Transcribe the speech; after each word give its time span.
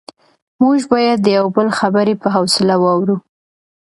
موږ 0.61 0.79
باید 0.93 1.17
د 1.21 1.27
یو 1.37 1.45
بل 1.55 1.67
خبرې 1.79 2.13
په 2.21 2.27
حوصله 2.35 2.75
واورو 2.83 3.15